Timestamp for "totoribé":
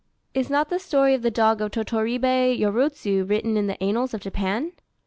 1.69-2.57